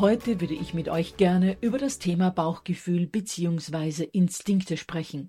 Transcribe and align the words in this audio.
Heute 0.00 0.40
würde 0.40 0.54
ich 0.54 0.72
mit 0.72 0.88
euch 0.88 1.18
gerne 1.18 1.58
über 1.60 1.76
das 1.76 1.98
Thema 1.98 2.30
Bauchgefühl 2.30 3.06
bzw. 3.06 4.04
Instinkte 4.04 4.78
sprechen. 4.78 5.28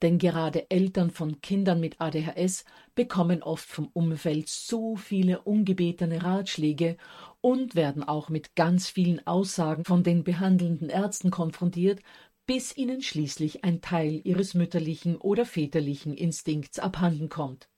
Denn 0.00 0.18
gerade 0.18 0.70
Eltern 0.70 1.10
von 1.10 1.40
Kindern 1.40 1.80
mit 1.80 2.00
ADHS 2.00 2.64
bekommen 2.94 3.42
oft 3.42 3.68
vom 3.68 3.88
Umfeld 3.88 4.48
so 4.48 4.94
viele 4.94 5.40
ungebetene 5.40 6.22
Ratschläge 6.22 6.98
und 7.40 7.74
werden 7.74 8.04
auch 8.04 8.28
mit 8.28 8.54
ganz 8.54 8.88
vielen 8.88 9.26
Aussagen 9.26 9.84
von 9.84 10.04
den 10.04 10.22
behandelnden 10.22 10.88
Ärzten 10.88 11.32
konfrontiert, 11.32 12.00
bis 12.46 12.76
ihnen 12.76 13.02
schließlich 13.02 13.64
ein 13.64 13.80
Teil 13.80 14.20
ihres 14.22 14.54
mütterlichen 14.54 15.16
oder 15.16 15.44
väterlichen 15.44 16.14
Instinkts 16.14 16.78
abhanden 16.78 17.28
kommt. 17.28 17.68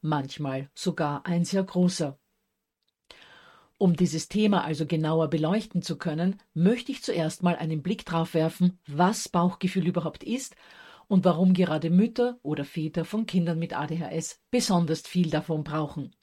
Manchmal 0.00 0.70
sogar 0.76 1.26
ein 1.26 1.44
sehr 1.44 1.64
großer. 1.64 2.20
Um 3.78 3.94
dieses 3.94 4.28
Thema 4.28 4.64
also 4.64 4.86
genauer 4.86 5.28
beleuchten 5.28 5.82
zu 5.82 5.98
können, 5.98 6.40
möchte 6.54 6.92
ich 6.92 7.02
zuerst 7.02 7.42
mal 7.42 7.56
einen 7.56 7.82
Blick 7.82 8.06
drauf 8.06 8.32
werfen, 8.32 8.78
was 8.86 9.28
Bauchgefühl 9.28 9.86
überhaupt 9.86 10.24
ist 10.24 10.56
und 11.08 11.26
warum 11.26 11.52
gerade 11.52 11.90
Mütter 11.90 12.38
oder 12.42 12.64
Väter 12.64 13.04
von 13.04 13.26
Kindern 13.26 13.58
mit 13.58 13.76
ADHS 13.76 14.40
besonders 14.50 15.02
viel 15.02 15.28
davon 15.28 15.62
brauchen. 15.62 16.16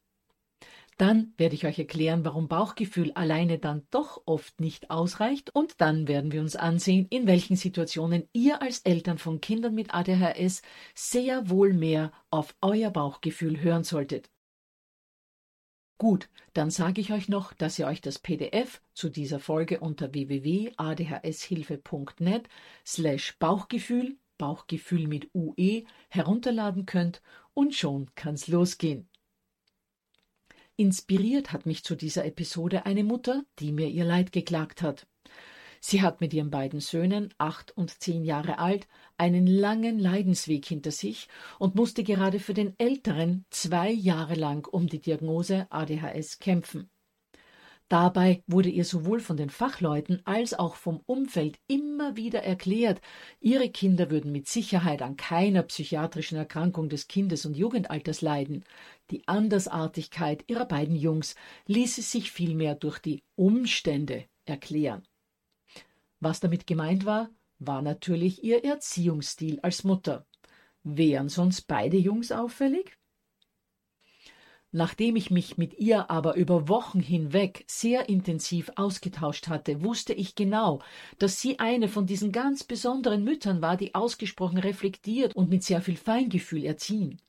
Dann 0.97 1.33
werde 1.37 1.55
ich 1.55 1.65
euch 1.65 1.77
erklären, 1.77 2.25
warum 2.25 2.47
Bauchgefühl 2.47 3.11
alleine 3.13 3.59
dann 3.59 3.87
doch 3.89 4.21
oft 4.25 4.59
nicht 4.59 4.91
ausreicht 4.91 5.49
und 5.53 5.81
dann 5.81 6.07
werden 6.07 6.31
wir 6.31 6.41
uns 6.41 6.55
ansehen, 6.55 7.07
in 7.09 7.27
welchen 7.27 7.55
Situationen 7.55 8.27
ihr 8.33 8.61
als 8.61 8.79
Eltern 8.79 9.17
von 9.17 9.41
Kindern 9.41 9.75
mit 9.75 9.93
ADHS 9.93 10.61
sehr 10.93 11.49
wohl 11.49 11.73
mehr 11.73 12.11
auf 12.29 12.55
euer 12.61 12.91
Bauchgefühl 12.91 13.61
hören 13.61 13.83
solltet. 13.83 14.29
Gut, 15.97 16.29
dann 16.53 16.69
sage 16.69 17.01
ich 17.01 17.11
euch 17.13 17.29
noch, 17.29 17.53
dass 17.53 17.79
ihr 17.79 17.87
euch 17.87 18.01
das 18.01 18.19
PDF 18.19 18.81
zu 18.93 19.09
dieser 19.09 19.39
Folge 19.39 19.79
unter 19.79 20.13
www.adhshilfe.net 20.13 22.49
slash 22.85 23.39
Bauchgefühl, 23.39 24.17
Bauchgefühl 24.37 25.07
mit 25.07 25.33
UE, 25.33 25.85
herunterladen 26.09 26.85
könnt 26.85 27.21
und 27.53 27.73
schon 27.75 28.11
kann's 28.15 28.47
losgehen. 28.47 29.07
Inspiriert 30.75 31.53
hat 31.53 31.67
mich 31.67 31.83
zu 31.83 31.95
dieser 31.95 32.25
Episode 32.25 32.87
eine 32.87 33.03
Mutter, 33.03 33.45
die 33.59 33.71
mir 33.71 33.89
ihr 33.89 34.05
Leid 34.05 34.31
geklagt 34.31 34.81
hat. 34.81 35.05
Sie 35.85 36.01
hat 36.01 36.21
mit 36.21 36.33
ihren 36.33 36.49
beiden 36.49 36.79
Söhnen, 36.79 37.33
acht 37.37 37.75
und 37.75 37.99
zehn 37.99 38.23
Jahre 38.23 38.57
alt, 38.57 38.87
einen 39.17 39.45
langen 39.45 39.99
Leidensweg 39.99 40.65
hinter 40.65 40.91
sich 40.91 41.27
und 41.59 41.75
musste 41.75 42.05
gerade 42.05 42.39
für 42.39 42.53
den 42.53 42.73
Älteren 42.79 43.43
zwei 43.49 43.91
Jahre 43.91 44.35
lang 44.35 44.65
um 44.65 44.87
die 44.87 45.01
Diagnose 45.01 45.67
ADHS 45.71 46.39
kämpfen. 46.39 46.89
Dabei 47.89 48.43
wurde 48.47 48.69
ihr 48.69 48.85
sowohl 48.85 49.19
von 49.19 49.35
den 49.35 49.49
Fachleuten 49.49 50.21
als 50.23 50.53
auch 50.53 50.75
vom 50.75 51.01
Umfeld 51.05 51.59
immer 51.67 52.15
wieder 52.15 52.43
erklärt, 52.43 53.01
ihre 53.41 53.69
Kinder 53.69 54.09
würden 54.09 54.31
mit 54.31 54.47
Sicherheit 54.47 55.01
an 55.01 55.17
keiner 55.17 55.63
psychiatrischen 55.63 56.37
Erkrankung 56.37 56.87
des 56.87 57.09
Kindes 57.09 57.45
und 57.45 57.57
Jugendalters 57.57 58.21
leiden. 58.21 58.63
Die 59.11 59.27
Andersartigkeit 59.27 60.45
ihrer 60.47 60.65
beiden 60.65 60.95
Jungs 60.95 61.35
ließe 61.67 62.03
sich 62.03 62.31
vielmehr 62.31 62.75
durch 62.75 62.99
die 62.99 63.21
Umstände 63.35 64.23
erklären. 64.45 65.03
Was 66.25 66.39
damit 66.39 66.65
gemeint 66.67 67.05
war, 67.05 67.29
war 67.59 67.81
natürlich 67.81 68.45
ihr 68.45 68.63
Erziehungsstil 68.63 69.59
als 69.59 69.83
Mutter. 69.83 70.25
Wären 70.81 71.27
sonst 71.27 71.63
beide 71.63 71.97
Jungs 71.97 72.31
auffällig? 72.31 72.97
Nachdem 74.71 75.17
ich 75.17 75.31
mich 75.31 75.57
mit 75.57 75.73
ihr 75.73 76.09
aber 76.09 76.35
über 76.35 76.69
Wochen 76.69 77.01
hinweg 77.01 77.65
sehr 77.67 78.07
intensiv 78.07 78.71
ausgetauscht 78.77 79.49
hatte, 79.49 79.83
wusste 79.83 80.13
ich 80.13 80.33
genau, 80.33 80.81
dass 81.19 81.41
sie 81.41 81.59
eine 81.59 81.89
von 81.89 82.05
diesen 82.05 82.31
ganz 82.31 82.63
besonderen 82.63 83.25
Müttern 83.25 83.61
war, 83.61 83.75
die 83.75 83.93
ausgesprochen 83.93 84.59
reflektiert 84.59 85.35
und 85.35 85.49
mit 85.49 85.65
sehr 85.65 85.81
viel 85.81 85.97
Feingefühl 85.97 86.63
erziehen, 86.63 87.21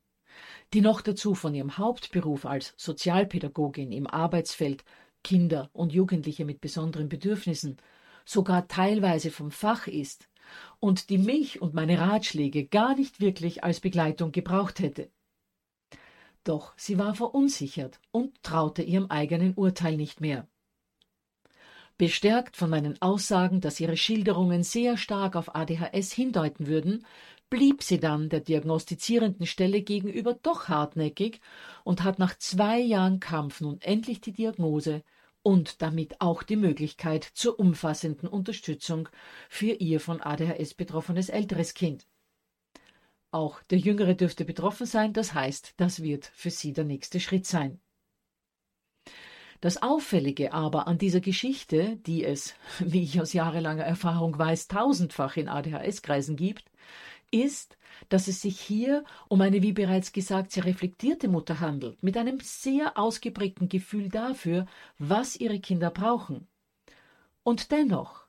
die 0.73 0.81
noch 0.81 1.01
dazu 1.01 1.35
von 1.35 1.53
ihrem 1.53 1.79
Hauptberuf 1.79 2.47
als 2.47 2.75
Sozialpädagogin 2.77 3.91
im 3.91 4.07
Arbeitsfeld 4.07 4.85
Kinder 5.25 5.69
und 5.73 5.93
Jugendliche 5.93 6.45
mit 6.45 6.61
besonderen 6.61 7.09
Bedürfnissen 7.09 7.79
sogar 8.25 8.69
teilweise 8.69 9.31
vom 9.31 9.51
Fach 9.51 9.87
ist 9.87 10.29
und 10.81 11.11
die 11.11 11.19
mich 11.19 11.63
und 11.63 11.75
meine 11.75 11.99
Ratschläge 11.99 12.67
gar 12.67 12.95
nicht 12.95 13.21
wirklich 13.21 13.65
als 13.65 13.81
Begleitung 13.81 14.33
gebraucht 14.33 14.81
hätte. 14.81 15.11
Doch 16.45 16.75
sie 16.77 16.99
war 16.99 17.15
verunsichert 17.15 18.01
und 18.11 18.43
traute 18.43 18.83
ihrem 18.83 19.11
eigenen 19.11 19.55
Urteil 19.55 19.97
nicht 19.97 20.21
mehr. 20.21 20.47
Bestärkt 21.97 22.57
von 22.57 22.71
meinen 22.71 23.01
Aussagen, 23.01 23.61
dass 23.61 23.79
ihre 23.79 23.97
Schilderungen 23.97 24.65
sehr 24.65 24.97
stark 24.97 25.37
auf 25.37 25.55
ADHS 25.55 26.13
hindeuten 26.13 26.67
würden, 26.67 27.07
blieb 27.51 27.85
sie 27.85 28.01
dann 28.01 28.29
der 28.29 28.41
diagnostizierenden 28.41 29.47
Stelle 29.47 29.81
gegenüber 29.81 30.35
doch 30.35 30.69
hartnäckig 30.69 31.41
und 31.85 32.03
hat 32.03 32.19
nach 32.19 32.37
zwei 32.37 32.81
Jahren 32.81 33.21
Kampf 33.21 33.61
nun 33.61 33.81
endlich 33.81 34.21
die 34.21 34.33
Diagnose 34.33 35.05
und 35.45 35.83
damit 35.83 36.21
auch 36.21 36.43
die 36.43 36.57
Möglichkeit 36.57 37.23
zur 37.23 37.61
umfassenden 37.61 38.29
Unterstützung 38.29 39.09
für 39.49 39.73
ihr 39.73 40.01
von 40.01 40.21
ADHS 40.21 40.75
betroffenes 40.75 41.29
älteres 41.29 41.75
Kind. 41.75 42.09
Auch 43.31 43.63
der 43.65 43.79
Jüngere 43.79 44.15
dürfte 44.15 44.45
betroffen 44.45 44.87
sein, 44.87 45.13
das 45.13 45.35
heißt, 45.35 45.75
das 45.77 46.03
wird 46.03 46.27
für 46.35 46.51
sie 46.51 46.73
der 46.73 46.85
nächste 46.85 47.21
Schritt 47.21 47.47
sein. 47.47 47.81
Das 49.61 49.83
Auffällige 49.83 50.53
aber 50.53 50.87
an 50.87 50.99
dieser 50.99 51.21
Geschichte, 51.21 51.97
die 52.07 52.25
es, 52.25 52.55
wie 52.79 53.03
ich 53.03 53.21
aus 53.21 53.35
jahrelanger 53.35 53.85
Erfahrung 53.85 54.39
weiß, 54.39 54.69
tausendfach 54.69 55.37
in 55.37 55.49
ADHS-Kreisen 55.49 56.37
gibt, 56.37 56.71
ist, 57.35 57.77
dass 58.09 58.29
es 58.29 58.41
sich 58.41 58.61
hier 58.61 59.05
um 59.29 59.41
eine, 59.41 59.63
wie 59.63 59.73
bereits 59.73 60.13
gesagt, 60.13 60.53
sehr 60.53 60.65
reflektierte 60.65 61.29
Mutter 61.29 61.61
handelt, 61.61 62.03
mit 62.03 62.17
einem 62.17 62.39
sehr 62.41 62.97
ausgeprägten 62.97 63.69
Gefühl 63.69 64.09
dafür, 64.09 64.67
was 64.99 65.37
ihre 65.37 65.61
Kinder 65.61 65.91
brauchen. 65.91 66.47
Und 67.43 67.73
dennoch 67.73 68.25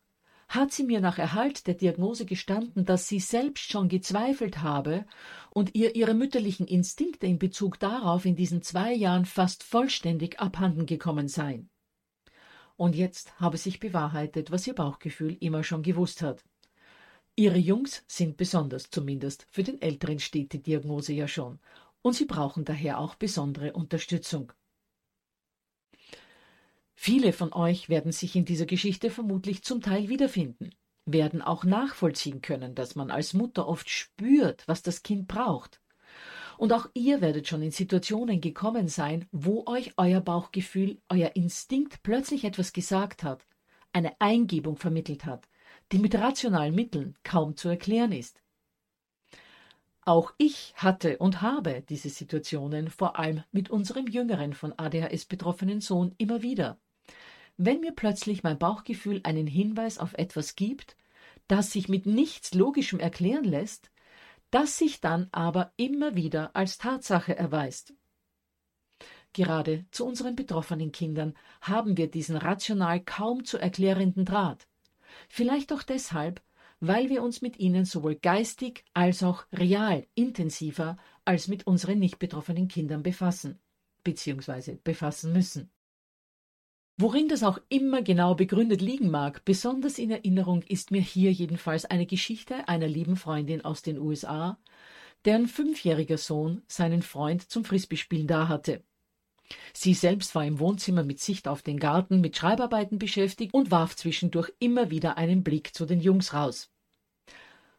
hat 0.47 0.71
sie 0.71 0.83
mir 0.83 1.01
nach 1.01 1.17
Erhalt 1.17 1.67
der 1.67 1.73
Diagnose 1.73 2.25
gestanden, 2.25 2.85
dass 2.85 3.07
sie 3.07 3.19
selbst 3.19 3.71
schon 3.71 3.89
gezweifelt 3.89 4.61
habe 4.61 5.05
und 5.49 5.75
ihr 5.75 5.95
ihre 5.95 6.13
mütterlichen 6.13 6.67
Instinkte 6.67 7.27
in 7.27 7.39
Bezug 7.39 7.79
darauf 7.79 8.25
in 8.25 8.35
diesen 8.35 8.61
zwei 8.61 8.93
Jahren 8.93 9.25
fast 9.25 9.63
vollständig 9.63 10.39
abhanden 10.39 10.85
gekommen 10.85 11.27
seien. 11.27 11.69
Und 12.77 12.95
jetzt 12.95 13.39
habe 13.39 13.57
sich 13.57 13.79
bewahrheitet, 13.79 14.51
was 14.51 14.67
ihr 14.67 14.75
Bauchgefühl 14.75 15.37
immer 15.39 15.63
schon 15.63 15.81
gewusst 15.81 16.21
hat. 16.21 16.43
Ihre 17.37 17.57
Jungs 17.57 18.03
sind 18.07 18.37
besonders, 18.37 18.89
zumindest 18.89 19.45
für 19.51 19.63
den 19.63 19.81
Älteren 19.81 20.19
steht 20.19 20.53
die 20.53 20.63
Diagnose 20.63 21.11
ja 21.11 21.27
schon, 21.27 21.59
und 22.01 22.13
sie 22.13 22.25
brauchen 22.25 22.63
daher 22.63 22.99
auch 22.99 23.15
besondere 23.15 23.73
Unterstützung. 23.73 24.53
Viele 26.93 27.33
von 27.33 27.51
euch 27.51 27.89
werden 27.89 28.13
sich 28.13 28.37
in 28.37 28.45
dieser 28.45 28.65
Geschichte 28.65 29.09
vermutlich 29.09 29.63
zum 29.63 29.81
Teil 29.81 30.07
wiederfinden, 30.07 30.69
werden 31.05 31.41
auch 31.41 31.65
nachvollziehen 31.65 32.41
können, 32.41 32.73
dass 32.73 32.95
man 32.95 33.11
als 33.11 33.33
Mutter 33.33 33.67
oft 33.67 33.89
spürt, 33.89 34.65
was 34.67 34.81
das 34.81 35.03
Kind 35.03 35.27
braucht. 35.27 35.81
Und 36.57 36.71
auch 36.71 36.89
ihr 36.93 37.19
werdet 37.19 37.49
schon 37.49 37.61
in 37.61 37.71
Situationen 37.71 38.39
gekommen 38.39 38.87
sein, 38.87 39.27
wo 39.33 39.65
euch 39.67 39.91
euer 39.97 40.21
Bauchgefühl, 40.21 41.01
euer 41.09 41.35
Instinkt 41.35 42.01
plötzlich 42.01 42.45
etwas 42.45 42.71
gesagt 42.71 43.23
hat, 43.23 43.45
eine 43.91 44.19
Eingebung 44.21 44.77
vermittelt 44.77 45.25
hat, 45.25 45.49
die 45.91 45.99
mit 45.99 46.15
rationalen 46.15 46.73
Mitteln 46.73 47.17
kaum 47.23 47.55
zu 47.55 47.69
erklären 47.69 48.11
ist. 48.11 48.41
Auch 50.01 50.33
ich 50.37 50.73
hatte 50.75 51.17
und 51.17 51.41
habe 51.41 51.83
diese 51.89 52.09
Situationen 52.09 52.89
vor 52.89 53.17
allem 53.17 53.43
mit 53.51 53.71
unserem 53.71 54.07
jüngeren 54.07 54.53
von 54.53 54.73
ADHS 54.77 55.25
betroffenen 55.25 55.81
Sohn 55.81 56.13
immer 56.19 56.43
wieder. 56.43 56.77
Wenn 57.57 57.79
mir 57.79 57.91
plötzlich 57.91 58.43
mein 58.43 58.59
Bauchgefühl 58.59 59.21
einen 59.23 59.47
Hinweis 59.47 59.97
auf 59.97 60.13
etwas 60.13 60.55
gibt, 60.55 60.95
das 61.47 61.71
sich 61.71 61.89
mit 61.89 62.05
nichts 62.05 62.53
Logischem 62.53 62.99
erklären 62.99 63.45
lässt, 63.45 63.91
das 64.51 64.77
sich 64.77 65.01
dann 65.01 65.27
aber 65.31 65.73
immer 65.75 66.15
wieder 66.15 66.55
als 66.55 66.77
Tatsache 66.77 67.35
erweist. 67.35 67.93
Gerade 69.33 69.85
zu 69.91 70.05
unseren 70.05 70.35
betroffenen 70.35 70.91
Kindern 70.91 71.33
haben 71.61 71.97
wir 71.97 72.09
diesen 72.09 72.37
rational 72.37 73.01
kaum 73.03 73.43
zu 73.43 73.57
erklärenden 73.57 74.23
Draht. 74.23 74.67
Vielleicht 75.29 75.73
auch 75.73 75.83
deshalb, 75.83 76.41
weil 76.79 77.09
wir 77.09 77.23
uns 77.23 77.41
mit 77.41 77.59
ihnen 77.59 77.85
sowohl 77.85 78.15
geistig 78.15 78.83
als 78.93 79.23
auch 79.23 79.45
real 79.53 80.05
intensiver 80.13 80.97
als 81.23 81.47
mit 81.47 81.65
unseren 81.67 81.99
nicht 81.99 82.19
betroffenen 82.19 82.67
Kindern 82.67 83.03
befassen 83.03 83.59
bzw. 84.03 84.77
befassen 84.83 85.33
müssen. 85.33 85.71
Worin 86.97 87.27
das 87.27 87.43
auch 87.43 87.59
immer 87.67 88.01
genau 88.01 88.35
begründet 88.35 88.81
liegen 88.81 89.09
mag, 89.11 89.43
besonders 89.43 89.99
in 89.99 90.11
Erinnerung 90.11 90.61
ist 90.61 90.91
mir 90.91 91.01
hier 91.01 91.31
jedenfalls 91.31 91.83
eine 91.83 92.05
Geschichte 92.05 92.69
einer 92.69 92.87
lieben 92.87 93.17
Freundin 93.17 93.65
aus 93.65 93.81
den 93.81 93.99
USA, 93.99 94.57
deren 95.25 95.47
fünfjähriger 95.47 96.17
Sohn 96.17 96.61
seinen 96.67 97.01
Freund 97.01 97.49
zum 97.49 97.65
Frisbeespielen 97.65 98.27
da 98.27 98.47
hatte. 98.47 98.81
Sie 99.73 99.93
selbst 99.93 100.33
war 100.35 100.45
im 100.45 100.59
Wohnzimmer 100.59 101.03
mit 101.03 101.19
Sicht 101.19 101.47
auf 101.47 101.61
den 101.61 101.79
Garten 101.79 102.21
mit 102.21 102.35
Schreibarbeiten 102.35 102.97
beschäftigt 102.97 103.53
und 103.53 103.71
warf 103.71 103.95
zwischendurch 103.95 104.51
immer 104.59 104.89
wieder 104.89 105.17
einen 105.17 105.43
Blick 105.43 105.75
zu 105.75 105.85
den 105.85 105.99
Jungs 105.99 106.33
raus. 106.33 106.71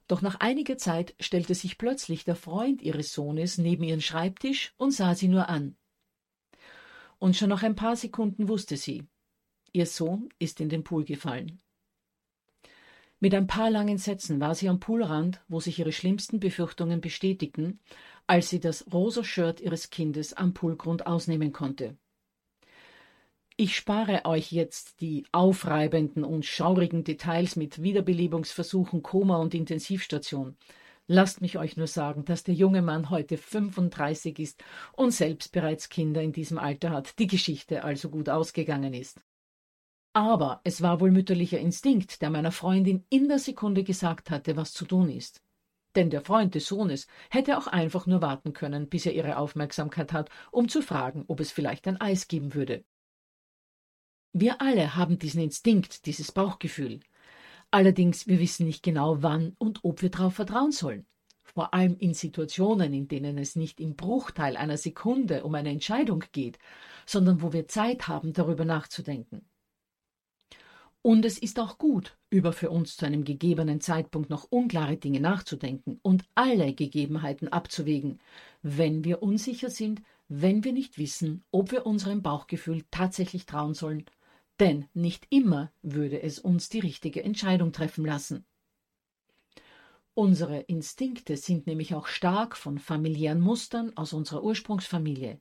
Doch 0.08 0.22
nach 0.22 0.36
einiger 0.38 0.78
Zeit 0.78 1.14
stellte 1.18 1.54
sich 1.54 1.78
plötzlich 1.78 2.24
der 2.24 2.36
Freund 2.36 2.82
ihres 2.82 3.12
Sohnes 3.12 3.58
neben 3.58 3.82
ihren 3.82 4.00
Schreibtisch 4.00 4.74
und 4.76 4.92
sah 4.92 5.14
sie 5.14 5.28
nur 5.28 5.48
an. 5.48 5.76
Und 7.18 7.36
schon 7.36 7.48
nach 7.48 7.62
ein 7.62 7.74
paar 7.74 7.96
Sekunden 7.96 8.48
wusste 8.48 8.76
sie, 8.76 9.04
ihr 9.72 9.86
Sohn 9.86 10.28
ist 10.38 10.60
in 10.60 10.68
den 10.68 10.84
Pool 10.84 11.04
gefallen. 11.04 11.60
Mit 13.18 13.34
ein 13.34 13.46
paar 13.46 13.70
langen 13.70 13.96
Sätzen 13.96 14.40
war 14.40 14.54
sie 14.54 14.68
am 14.68 14.78
Poolrand, 14.78 15.40
wo 15.48 15.58
sich 15.58 15.78
ihre 15.78 15.92
schlimmsten 15.92 16.38
Befürchtungen 16.38 17.00
bestätigten, 17.00 17.80
als 18.26 18.50
sie 18.50 18.60
das 18.60 18.92
rosa 18.92 19.24
Shirt 19.24 19.60
ihres 19.60 19.88
Kindes 19.88 20.34
am 20.34 20.52
Poolgrund 20.52 21.06
ausnehmen 21.06 21.52
konnte. 21.52 21.96
Ich 23.56 23.74
spare 23.74 24.26
euch 24.26 24.52
jetzt 24.52 25.00
die 25.00 25.24
aufreibenden 25.32 26.24
und 26.24 26.44
schaurigen 26.44 27.04
Details 27.04 27.56
mit 27.56 27.82
Wiederbelebungsversuchen, 27.82 29.02
Koma 29.02 29.38
und 29.38 29.54
Intensivstation. 29.54 30.58
Lasst 31.06 31.40
mich 31.40 31.56
euch 31.56 31.78
nur 31.78 31.86
sagen, 31.86 32.26
dass 32.26 32.44
der 32.44 32.54
junge 32.54 32.82
Mann 32.82 33.08
heute 33.08 33.38
35 33.38 34.38
ist 34.40 34.62
und 34.92 35.12
selbst 35.12 35.52
bereits 35.52 35.88
Kinder 35.88 36.20
in 36.20 36.32
diesem 36.32 36.58
Alter 36.58 36.90
hat, 36.90 37.18
die 37.18 37.28
Geschichte 37.28 37.82
also 37.82 38.10
gut 38.10 38.28
ausgegangen 38.28 38.92
ist. 38.92 39.22
Aber 40.16 40.62
es 40.64 40.80
war 40.80 41.00
wohl 41.00 41.10
mütterlicher 41.10 41.58
Instinkt, 41.58 42.22
der 42.22 42.30
meiner 42.30 42.50
Freundin 42.50 43.04
in 43.10 43.28
der 43.28 43.38
Sekunde 43.38 43.84
gesagt 43.84 44.30
hatte, 44.30 44.56
was 44.56 44.72
zu 44.72 44.86
tun 44.86 45.10
ist. 45.10 45.42
Denn 45.94 46.08
der 46.08 46.22
Freund 46.22 46.54
des 46.54 46.66
Sohnes 46.66 47.06
hätte 47.28 47.58
auch 47.58 47.66
einfach 47.66 48.06
nur 48.06 48.22
warten 48.22 48.54
können, 48.54 48.88
bis 48.88 49.04
er 49.04 49.12
ihre 49.12 49.36
Aufmerksamkeit 49.36 50.14
hat, 50.14 50.30
um 50.50 50.70
zu 50.70 50.80
fragen, 50.80 51.26
ob 51.28 51.40
es 51.40 51.52
vielleicht 51.52 51.86
ein 51.86 52.00
Eis 52.00 52.28
geben 52.28 52.54
würde. 52.54 52.82
Wir 54.32 54.62
alle 54.62 54.96
haben 54.96 55.18
diesen 55.18 55.42
Instinkt, 55.42 56.06
dieses 56.06 56.32
Bauchgefühl. 56.32 57.00
Allerdings, 57.70 58.26
wir 58.26 58.40
wissen 58.40 58.64
nicht 58.64 58.82
genau, 58.82 59.22
wann 59.22 59.54
und 59.58 59.84
ob 59.84 60.00
wir 60.00 60.08
darauf 60.08 60.36
vertrauen 60.36 60.72
sollen. 60.72 61.04
Vor 61.42 61.74
allem 61.74 61.98
in 61.98 62.14
Situationen, 62.14 62.94
in 62.94 63.06
denen 63.06 63.36
es 63.36 63.54
nicht 63.54 63.80
im 63.80 63.96
Bruchteil 63.96 64.56
einer 64.56 64.78
Sekunde 64.78 65.44
um 65.44 65.54
eine 65.54 65.68
Entscheidung 65.68 66.24
geht, 66.32 66.58
sondern 67.04 67.42
wo 67.42 67.52
wir 67.52 67.68
Zeit 67.68 68.08
haben, 68.08 68.32
darüber 68.32 68.64
nachzudenken. 68.64 69.46
Und 71.06 71.24
es 71.24 71.38
ist 71.38 71.60
auch 71.60 71.78
gut, 71.78 72.18
über 72.30 72.52
für 72.52 72.68
uns 72.68 72.96
zu 72.96 73.06
einem 73.06 73.22
gegebenen 73.22 73.80
Zeitpunkt 73.80 74.28
noch 74.28 74.50
unklare 74.50 74.96
Dinge 74.96 75.20
nachzudenken 75.20 76.00
und 76.02 76.24
alle 76.34 76.74
Gegebenheiten 76.74 77.46
abzuwägen, 77.46 78.18
wenn 78.62 79.04
wir 79.04 79.22
unsicher 79.22 79.70
sind, 79.70 80.02
wenn 80.26 80.64
wir 80.64 80.72
nicht 80.72 80.98
wissen, 80.98 81.44
ob 81.52 81.70
wir 81.70 81.86
unserem 81.86 82.22
Bauchgefühl 82.22 82.82
tatsächlich 82.90 83.46
trauen 83.46 83.72
sollen, 83.72 84.04
denn 84.58 84.86
nicht 84.94 85.28
immer 85.30 85.70
würde 85.80 86.20
es 86.22 86.40
uns 86.40 86.70
die 86.70 86.80
richtige 86.80 87.22
Entscheidung 87.22 87.70
treffen 87.70 88.04
lassen. 88.04 88.44
Unsere 90.14 90.58
Instinkte 90.62 91.36
sind 91.36 91.68
nämlich 91.68 91.94
auch 91.94 92.08
stark 92.08 92.56
von 92.56 92.80
familiären 92.80 93.40
Mustern 93.40 93.96
aus 93.96 94.12
unserer 94.12 94.42
Ursprungsfamilie 94.42 95.38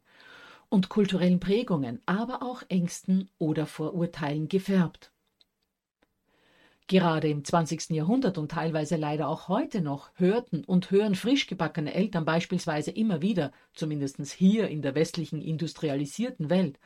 und 0.70 0.90
kulturellen 0.90 1.40
Prägungen, 1.40 2.04
aber 2.06 2.44
auch 2.44 2.62
Ängsten 2.70 3.32
oder 3.40 3.66
Vorurteilen 3.66 4.48
gefärbt. 4.48 5.12
Gerade 6.88 7.30
im 7.30 7.44
20. 7.44 7.90
Jahrhundert 7.90 8.38
und 8.38 8.52
teilweise 8.52 8.96
leider 8.96 9.28
auch 9.28 9.48
heute 9.48 9.82
noch 9.82 10.12
hörten 10.16 10.64
und 10.64 10.92
hören 10.92 11.16
frisch 11.16 11.48
gebackene 11.48 11.96
Eltern 11.96 12.26
beispielsweise 12.26 12.92
immer 12.92 13.24
wieder, 13.24 13.52
zumindest 13.74 14.22
hier 14.32 14.68
in 14.68 14.84
der 14.84 14.94
westlichen 14.94 15.42
industrialisierten 15.42 16.52
Welt, 16.52 16.80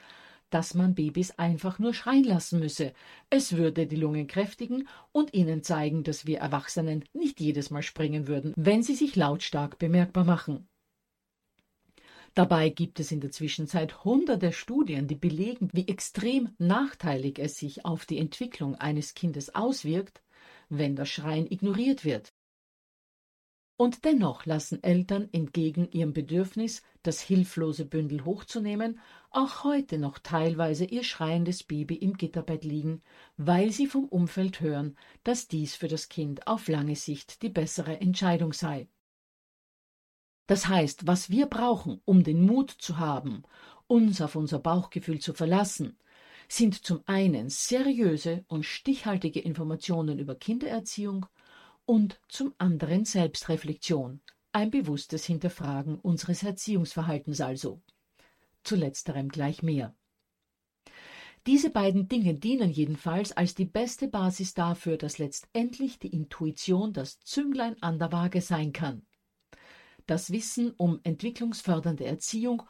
dass 0.51 0.73
man 0.73 0.95
Babys 0.95 1.31
einfach 1.31 1.79
nur 1.79 1.93
schreien 1.93 2.23
lassen 2.23 2.59
müsse. 2.59 2.93
Es 3.29 3.57
würde 3.57 3.87
die 3.87 3.97
Lungen 3.97 4.27
kräftigen 4.27 4.87
und 5.11 5.33
ihnen 5.33 5.63
zeigen, 5.63 6.03
dass 6.03 6.25
wir 6.25 6.39
Erwachsenen 6.39 7.03
nicht 7.11 7.41
jedes 7.41 7.69
Mal 7.69 7.83
springen 7.83 8.27
würden, 8.27 8.53
wenn 8.55 8.83
sie 8.83 8.95
sich 8.95 9.17
lautstark 9.17 9.79
bemerkbar 9.79 10.23
machen. 10.23 10.69
Dabei 12.35 12.69
gibt 12.69 12.99
es 12.99 13.11
in 13.11 13.21
der 13.21 13.31
Zwischenzeit 13.31 14.03
hunderte 14.03 14.51
Studien, 14.51 15.07
die 15.07 15.15
belegen, 15.15 15.69
wie 15.73 15.87
extrem 15.87 16.49
nachteilig 16.57 17.39
es 17.39 17.57
sich 17.57 17.85
auf 17.85 18.05
die 18.05 18.17
Entwicklung 18.17 18.75
eines 18.75 19.13
Kindes 19.13 19.55
auswirkt, 19.55 20.21
wenn 20.69 20.95
das 20.95 21.09
Schreien 21.09 21.51
ignoriert 21.51 22.05
wird. 22.05 22.33
Und 23.81 24.03
dennoch 24.03 24.45
lassen 24.45 24.83
Eltern 24.83 25.29
entgegen 25.31 25.89
ihrem 25.91 26.11
Bedürfnis, 26.11 26.81
das 27.01 27.21
hilflose 27.21 27.85
Bündel 27.85 28.25
hochzunehmen, 28.25 28.99
auch 29.31 29.63
heute 29.63 29.97
noch 29.97 30.19
teilweise 30.19 30.83
ihr 30.83 31.05
schreiendes 31.05 31.63
Baby 31.63 31.95
im 31.95 32.17
Gitterbett 32.17 32.65
liegen, 32.65 33.01
weil 33.37 33.71
sie 33.71 33.87
vom 33.87 34.03
Umfeld 34.05 34.59
hören, 34.59 34.97
dass 35.23 35.47
dies 35.47 35.75
für 35.75 35.87
das 35.87 36.09
Kind 36.09 36.45
auf 36.45 36.67
lange 36.67 36.97
Sicht 36.97 37.41
die 37.41 37.47
bessere 37.47 38.01
Entscheidung 38.01 38.51
sei. 38.51 38.89
Das 40.49 40.67
heißt, 40.67 41.05
was 41.05 41.29
wir 41.29 41.45
brauchen, 41.45 42.01
um 42.05 42.23
den 42.23 42.41
Mut 42.43 42.71
zu 42.71 42.97
haben, 42.97 43.43
uns 43.85 44.19
auf 44.19 44.35
unser 44.35 44.57
Bauchgefühl 44.57 45.19
zu 45.19 45.35
verlassen, 45.35 45.95
sind 46.47 46.83
zum 46.83 47.03
einen 47.05 47.49
seriöse 47.49 48.45
und 48.47 48.65
stichhaltige 48.65 49.41
Informationen 49.41 50.17
über 50.17 50.33
Kindererziehung 50.33 51.27
und 51.85 52.19
zum 52.29 52.55
anderen 52.57 53.05
Selbstreflexion, 53.05 54.21
ein 54.51 54.71
bewusstes 54.71 55.23
Hinterfragen 55.23 55.99
unseres 55.99 56.41
Erziehungsverhaltens 56.41 57.41
also. 57.41 57.83
Zu 58.63 58.75
letzterem 58.75 59.29
gleich 59.29 59.61
mehr. 59.61 59.93
Diese 61.45 61.69
beiden 61.69 62.07
Dinge 62.07 62.33
dienen 62.33 62.71
jedenfalls 62.71 63.33
als 63.33 63.53
die 63.53 63.65
beste 63.65 64.07
Basis 64.07 64.55
dafür, 64.55 64.97
dass 64.97 65.19
letztendlich 65.19 65.99
die 65.99 66.11
Intuition 66.11 66.91
das 66.91 67.19
Zünglein 67.19 67.79
an 67.83 67.99
der 67.99 68.11
Waage 68.11 68.41
sein 68.41 68.73
kann. 68.73 69.05
Das 70.09 70.31
Wissen 70.31 70.73
um 70.75 70.99
entwicklungsfördernde 71.03 72.03
Erziehung 72.03 72.63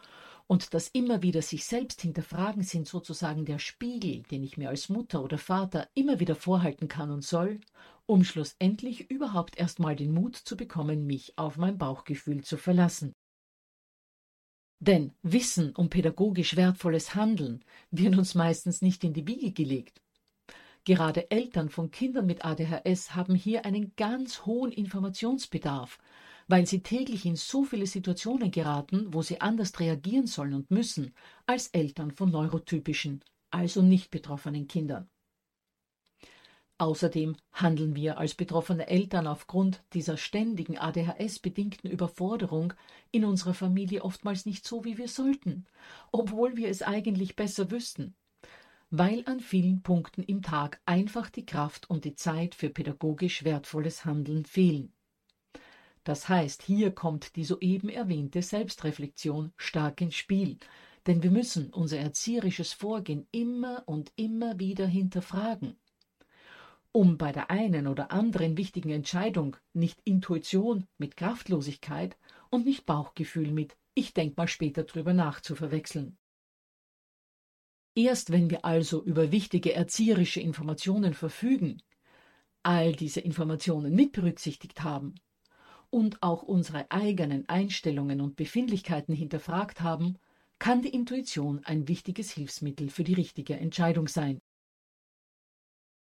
und 0.46 0.74
das 0.74 0.90
immer 0.90 1.22
wieder 1.22 1.42
sich 1.42 1.64
selbst 1.64 2.02
hinterfragen 2.02 2.64
sind 2.64 2.86
sozusagen 2.86 3.46
der 3.46 3.60
Spiegel, 3.60 4.24
den 4.24 4.44
ich 4.44 4.58
mir 4.58 4.68
als 4.68 4.90
Mutter 4.90 5.24
oder 5.24 5.38
Vater 5.38 5.88
immer 5.94 6.20
wieder 6.20 6.36
vorhalten 6.36 6.90
kann 6.90 7.12
und 7.12 7.24
soll, 7.24 7.62
um 8.06 8.26
schlussendlich 8.26 9.10
überhaupt 9.10 9.58
erstmal 9.58 9.96
den 9.96 10.12
Mut 10.12 10.36
zu 10.36 10.58
bekommen, 10.58 11.06
mich 11.06 11.38
auf 11.38 11.56
mein 11.56 11.78
Bauchgefühl 11.78 12.44
zu 12.44 12.58
verlassen. 12.58 13.14
Denn 14.82 15.14
Wissen 15.22 15.74
um 15.78 15.90
pädagogisch 15.90 16.58
wertvolles 16.58 17.16
Handeln 17.16 17.64
wird 17.90 18.18
uns 18.18 18.36
meistens 18.36 18.82
nicht 18.82 19.06
in 19.06 19.14
die 19.14 19.26
Wiege 19.26 19.54
gelegt. 19.54 20.02
Gerade 20.84 21.32
Eltern 21.32 21.70
von 21.70 21.90
Kindern 21.90 22.26
mit 22.26 22.44
ADHS 22.44 23.16
haben 23.16 23.36
hier 23.36 23.64
einen 23.64 23.94
ganz 23.96 24.46
hohen 24.46 24.74
Informationsbedarf, 24.74 26.00
weil 26.50 26.66
sie 26.66 26.82
täglich 26.82 27.28
in 27.28 27.36
so 27.36 27.64
viele 27.64 27.86
Situationen 27.86 28.50
geraten, 28.50 29.14
wo 29.14 29.22
sie 29.22 29.40
anders 29.40 29.80
reagieren 29.80 30.26
sollen 30.26 30.56
und 30.56 30.72
müssen 30.72 31.14
als 31.46 31.68
Eltern 31.68 32.12
von 32.12 32.32
neurotypischen, 32.32 33.24
also 33.52 33.84
nicht 33.84 34.10
betroffenen 34.10 34.68
Kindern. 34.68 35.08
Außerdem 36.80 37.36
handeln 37.52 37.96
wir 37.96 38.18
als 38.18 38.34
betroffene 38.34 38.88
Eltern 38.88 39.28
aufgrund 39.28 39.84
dieser 39.94 40.18
ständigen 40.18 40.80
ADHS-bedingten 40.80 41.88
Überforderung 41.92 42.74
in 43.12 43.26
unserer 43.26 43.54
Familie 43.54 44.04
oftmals 44.04 44.48
nicht 44.48 44.66
so, 44.66 44.86
wie 44.86 44.98
wir 44.98 45.08
sollten, 45.08 45.68
obwohl 46.12 46.58
wir 46.58 46.70
es 46.70 46.82
eigentlich 46.82 47.36
besser 47.36 47.70
wüssten, 47.70 48.16
weil 48.90 49.24
an 49.28 49.40
vielen 49.40 49.84
Punkten 49.84 50.24
im 50.24 50.42
Tag 50.42 50.82
einfach 50.88 51.30
die 51.30 51.46
Kraft 51.46 51.88
und 51.92 52.06
die 52.06 52.16
Zeit 52.16 52.56
für 52.56 52.70
pädagogisch 52.70 53.44
wertvolles 53.44 54.06
Handeln 54.06 54.46
fehlen. 54.46 54.94
Das 56.10 56.28
heißt, 56.28 56.64
hier 56.64 56.90
kommt 56.90 57.36
die 57.36 57.44
soeben 57.44 57.88
erwähnte 57.88 58.42
Selbstreflexion 58.42 59.54
stark 59.58 60.02
ins 60.02 60.16
Spiel, 60.16 60.58
denn 61.06 61.22
wir 61.22 61.30
müssen 61.30 61.72
unser 61.72 62.00
erzieherisches 62.00 62.74
Vorgehen 62.74 63.28
immer 63.32 63.84
und 63.86 64.12
immer 64.16 64.58
wieder 64.58 64.88
hinterfragen 64.88 65.76
um 66.92 67.20
bei 67.20 67.32
der 67.32 67.52
einen 67.52 67.86
oder 67.86 68.12
anderen 68.12 68.58
wichtigen 68.58 68.90
Entscheidung 68.90 69.56
nicht 69.74 70.02
Intuition 70.04 70.88
mit 70.98 71.16
Kraftlosigkeit 71.16 72.18
und 72.50 72.66
nicht 72.66 72.88
Bauchgefühl 72.88 73.52
mit 73.52 73.78
ich 73.94 74.16
denk 74.16 74.36
mal 74.36 74.48
später 74.48 74.86
drüber 74.86 75.14
nach 75.14 75.42
zu 75.42 75.54
verwechseln. 75.54 76.18
Erst 77.94 78.32
wenn 78.32 78.50
wir 78.50 78.66
also 78.66 79.04
über 79.04 79.32
wichtige 79.32 79.74
erzieherische 79.74 80.42
Informationen 80.42 81.14
verfügen, 81.14 81.84
all 82.64 82.94
diese 82.94 83.20
Informationen 83.20 83.94
mit 83.94 84.14
berücksichtigt 84.14 84.82
haben 84.82 85.14
und 85.90 86.22
auch 86.22 86.44
unsere 86.44 86.90
eigenen 86.92 87.48
Einstellungen 87.50 88.22
und 88.22 88.36
Befindlichkeiten 88.36 89.14
hinterfragt 89.14 89.82
haben, 89.82 90.18
kann 90.60 90.82
die 90.82 90.90
Intuition 90.90 91.64
ein 91.64 91.88
wichtiges 91.88 92.32
Hilfsmittel 92.32 92.90
für 92.90 93.04
die 93.04 93.14
richtige 93.14 93.56
Entscheidung 93.56 94.08
sein. 94.08 94.40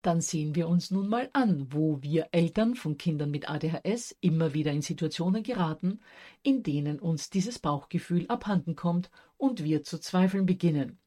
Dann 0.03 0.21
sehen 0.21 0.57
wir 0.57 0.69
uns 0.69 0.91
nun 0.91 1.09
mal 1.09 1.31
an, 1.33 1.73
wo 1.73 2.03
wir 2.03 2.29
Eltern 2.33 2.75
von 2.75 2.99
Kindern 2.99 3.31
mit 3.31 3.49
ADHS 3.49 4.17
immer 4.21 4.53
wieder 4.53 4.73
in 4.73 4.83
Situationen 4.83 5.45
geraten, 5.45 6.01
in 6.43 6.65
denen 6.65 6.99
uns 6.99 7.31
dieses 7.31 7.61
Bauchgefühl 7.61 8.27
abhanden 8.27 8.75
kommt 8.75 9.11
und 9.37 9.63
wir 9.63 9.85
zu 9.85 10.01
zweifeln 10.01 10.45
beginnen. 10.45 10.99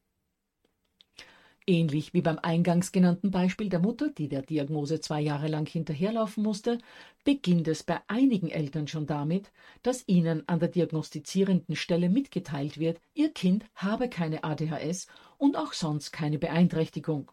Ähnlich 1.67 2.13
wie 2.13 2.21
beim 2.21 2.37
eingangs 2.37 2.91
genannten 2.91 3.31
Beispiel 3.31 3.69
der 3.69 3.79
Mutter, 3.79 4.09
die 4.09 4.27
der 4.27 4.43
Diagnose 4.43 4.99
zwei 4.99 5.19
Jahre 5.21 5.47
lang 5.47 5.67
hinterherlaufen 5.67 6.43
musste, 6.43 6.77
beginnt 7.23 7.67
es 7.67 7.81
bei 7.81 7.99
einigen 8.07 8.49
Eltern 8.49 8.87
schon 8.87 9.07
damit, 9.07 9.51
dass 9.81 10.07
ihnen 10.07 10.47
an 10.47 10.59
der 10.59 10.69
diagnostizierenden 10.69 11.75
Stelle 11.75 12.09
mitgeteilt 12.09 12.77
wird, 12.77 13.01
ihr 13.15 13.33
Kind 13.33 13.65
habe 13.73 14.09
keine 14.09 14.43
ADHS 14.43 15.07
und 15.39 15.57
auch 15.57 15.73
sonst 15.73 16.11
keine 16.11 16.37
Beeinträchtigung 16.37 17.31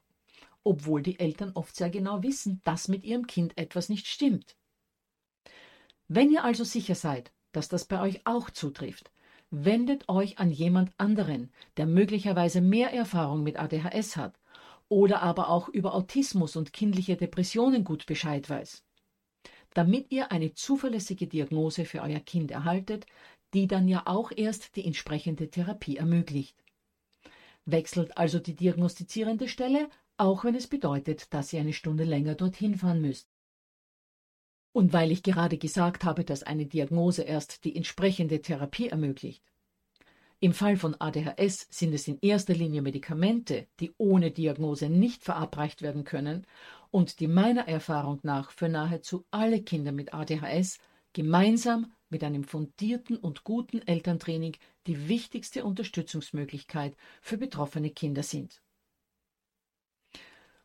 obwohl 0.65 1.03
die 1.03 1.19
Eltern 1.19 1.53
oft 1.55 1.75
sehr 1.75 1.91
genau 1.91 2.23
wissen, 2.23 2.61
dass 2.65 2.89
mit 2.89 3.05
ihrem 3.05 3.27
Kind 3.27 3.57
etwas 3.59 3.89
nicht 3.89 4.07
stimmt. 4.07 4.57
Wenn 6.09 6.31
ihr 6.31 6.45
also 6.45 6.65
sicher 6.65 6.95
seid, 6.95 7.33
dass 7.53 7.69
das 7.69 7.85
bei 7.85 8.01
euch 8.01 8.21
auch 8.27 8.51
zutrifft, 8.51 9.11
wendet 9.53 10.09
euch 10.09 10.39
an 10.39 10.51
jemand 10.51 10.91
anderen, 10.99 11.53
der 11.77 11.87
möglicherweise 11.87 12.61
mehr 12.61 12.93
Erfahrung 12.93 13.45
mit 13.45 13.59
ADHS 13.59 14.17
hat 14.17 14.41
oder 14.89 15.23
aber 15.23 15.49
auch 15.49 15.69
über 15.69 15.95
Autismus 15.95 16.57
und 16.57 16.73
kindliche 16.73 17.17
Depressionen 17.17 17.85
gut 17.85 18.07
Bescheid 18.07 18.51
weiß, 18.51 18.83
damit 19.75 20.11
ihr 20.11 20.33
eine 20.33 20.55
zuverlässige 20.55 21.29
Diagnose 21.29 21.85
für 21.85 22.03
euer 22.03 22.21
Kind 22.21 22.51
erhaltet, 22.51 23.07
die 23.55 23.67
dann 23.69 23.87
ja 23.87 24.03
auch 24.07 24.33
erst 24.35 24.75
die 24.75 24.85
entsprechende 24.85 25.49
Therapie 25.49 25.99
ermöglicht. 25.99 26.57
Wechselt 27.65 28.19
also 28.19 28.41
die 28.41 28.57
diagnostizierende 28.57 29.47
Stelle 29.47 29.89
auch 30.17 30.45
wenn 30.45 30.55
es 30.55 30.69
bedeutet, 30.69 31.33
dass 31.35 31.53
ihr 31.53 31.61
eine 31.61 31.73
Stunde 31.73 32.05
länger 32.05 32.35
dorthin 32.35 32.77
fahren 32.77 33.01
müsst. 33.01 33.32
Und 34.73 34.93
weil 34.93 35.11
ich 35.11 35.23
gerade 35.23 35.59
gesagt 35.59 36.05
habe, 36.05 36.25
dass 36.25 36.43
eine 36.43 36.67
Diagnose 36.67 37.23
erst 37.23 37.65
die 37.65 37.77
entsprechende 37.77 38.41
Therapie 38.41 38.89
ermöglicht. 38.89 39.45
Im 40.41 40.55
Fall 40.55 40.77
von 40.77 40.97
ADHS 40.99 41.69
sind 41.71 41.95
es 41.95 42.09
in 42.09 42.19
erster 42.21 42.55
Linie 42.55 42.83
Medikamente, 42.83 43.69
die 43.79 43.93
ohne 43.97 44.33
Diagnose 44.33 44.89
nicht 44.89 45.23
verabreicht 45.23 45.83
werden 45.83 46.03
können 46.03 46.47
und 46.91 47.21
die 47.21 47.29
meiner 47.29 47.69
Erfahrung 47.69 48.19
nach 48.23 48.51
für 48.51 48.69
nahezu 48.69 49.25
alle 49.31 49.63
Kinder 49.63 49.93
mit 49.93 50.13
ADHS 50.13 50.79
gemeinsam 51.13 51.93
mit 52.09 52.25
einem 52.25 52.45
fundierten 52.45 53.17
und 53.17 53.45
guten 53.45 53.87
Elterntraining 53.87 54.57
die 54.87 55.09
wichtigste 55.09 55.65
Unterstützungsmöglichkeit 55.65 56.97
für 57.21 57.39
betroffene 57.39 57.91
Kinder 57.91 58.23
sind. 58.23 58.62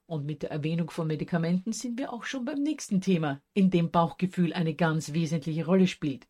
Und 0.08 0.26
mit 0.26 0.42
der 0.42 0.52
Erwähnung 0.52 0.90
von 0.90 1.06
Medikamenten 1.06 1.74
sind 1.74 2.00
wir 2.00 2.14
auch 2.14 2.24
schon 2.24 2.46
beim 2.46 2.64
nächsten 2.64 3.02
Thema, 3.02 3.42
in 3.54 3.70
dem 3.70 3.92
Bauchgefühl 3.92 4.54
eine 4.54 4.74
ganz 4.74 5.12
wesentliche 5.12 5.66
Rolle 5.66 5.86
spielt. 5.86 6.26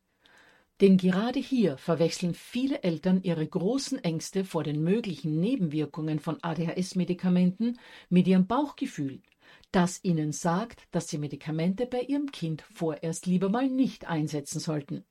Denn 0.81 0.97
gerade 0.97 1.39
hier 1.39 1.77
verwechseln 1.77 2.33
viele 2.33 2.81
Eltern 2.83 3.21
ihre 3.21 3.45
großen 3.47 4.03
Ängste 4.03 4.45
vor 4.45 4.63
den 4.63 4.83
möglichen 4.83 5.39
Nebenwirkungen 5.39 6.19
von 6.19 6.41
ADHS-Medikamenten 6.41 7.79
mit 8.09 8.27
ihrem 8.27 8.47
Bauchgefühl, 8.47 9.21
das 9.71 10.03
ihnen 10.03 10.31
sagt, 10.31 10.87
dass 10.91 11.07
sie 11.07 11.19
Medikamente 11.19 11.85
bei 11.85 12.01
ihrem 12.01 12.31
Kind 12.31 12.63
vorerst 12.73 13.27
lieber 13.27 13.49
mal 13.49 13.69
nicht 13.69 14.07
einsetzen 14.07 14.59
sollten. 14.59 15.03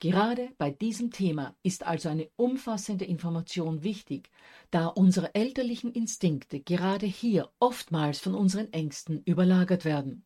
Gerade 0.00 0.50
bei 0.58 0.70
diesem 0.70 1.10
Thema 1.10 1.56
ist 1.64 1.84
also 1.84 2.08
eine 2.08 2.30
umfassende 2.36 3.04
Information 3.04 3.82
wichtig, 3.82 4.30
da 4.70 4.86
unsere 4.86 5.34
elterlichen 5.34 5.90
Instinkte 5.92 6.60
gerade 6.60 7.06
hier 7.06 7.50
oftmals 7.58 8.20
von 8.20 8.36
unseren 8.36 8.72
Ängsten 8.72 9.22
überlagert 9.24 9.84
werden. 9.84 10.24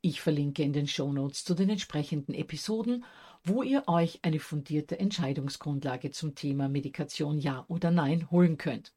Ich 0.00 0.20
verlinke 0.20 0.62
in 0.62 0.72
den 0.72 0.86
Shownotes 0.86 1.44
zu 1.44 1.54
den 1.54 1.70
entsprechenden 1.70 2.34
Episoden, 2.34 3.04
wo 3.42 3.64
ihr 3.64 3.84
euch 3.88 4.20
eine 4.22 4.38
fundierte 4.38 4.98
Entscheidungsgrundlage 4.98 6.12
zum 6.12 6.36
Thema 6.36 6.68
Medikation 6.68 7.38
Ja 7.38 7.64
oder 7.66 7.90
Nein 7.90 8.30
holen 8.30 8.58
könnt. 8.58 8.92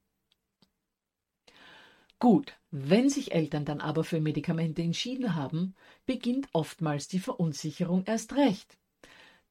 Gut, 2.19 2.55
wenn 2.69 3.09
sich 3.09 3.33
Eltern 3.33 3.65
dann 3.65 3.81
aber 3.81 4.03
für 4.03 4.21
Medikamente 4.21 4.83
entschieden 4.83 5.35
haben, 5.35 5.75
beginnt 6.05 6.49
oftmals 6.53 7.07
die 7.07 7.19
Verunsicherung 7.19 8.03
erst 8.05 8.35
recht. 8.35 8.77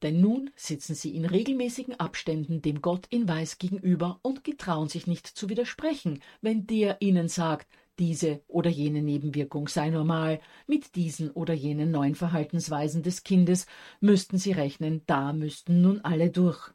Denn 0.03 0.21
nun 0.21 0.51
sitzen 0.57 0.95
sie 0.95 1.15
in 1.17 1.25
regelmäßigen 1.25 1.99
Abständen 1.99 2.61
dem 2.61 2.83
Gott 2.83 3.07
in 3.09 3.29
Weiß 3.29 3.59
gegenüber 3.59 4.19
und 4.23 4.45
getrauen 4.45 4.89
sich 4.89 5.07
nicht 5.07 5.27
zu 5.27 5.49
widersprechen, 5.49 6.21
wenn 6.41 6.67
der 6.67 7.01
ihnen 7.01 7.29
sagt, 7.29 7.69
diese 7.99 8.43
oder 8.49 8.71
jene 8.71 9.03
Nebenwirkung 9.03 9.69
sei 9.69 9.91
normal, 9.91 10.41
mit 10.67 10.97
diesen 10.97 11.31
oder 11.31 11.55
jenen 11.55 11.91
neuen 11.91 12.17
Verhaltensweisen 12.17 13.03
des 13.03 13.23
Kindes 13.23 13.67
müssten 14.01 14.37
sie 14.37 14.53
rechnen, 14.53 15.03
da 15.07 15.33
müssten 15.33 15.81
nun 15.81 16.01
alle 16.01 16.31
durch. 16.31 16.73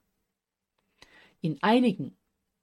In 1.42 1.58
einigen 1.62 2.18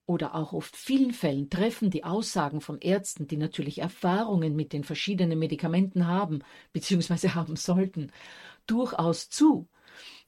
oder 0.07 0.35
auch 0.35 0.53
oft 0.53 0.77
vielen 0.77 1.13
Fällen 1.13 1.51
treffen 1.51 1.91
die 1.91 2.05
Aussagen 2.05 2.61
von 2.61 2.79
Ärzten, 2.79 3.27
die 3.27 3.37
natürlich 3.37 3.79
Erfahrungen 3.79 4.55
mit 4.55 4.73
den 4.73 4.85
verschiedenen 4.85 5.39
Medikamenten 5.39 6.07
haben 6.07 6.41
bzw. 6.73 7.29
haben 7.35 7.57
sollten, 7.57 8.13
durchaus 8.67 9.29
zu, 9.29 9.69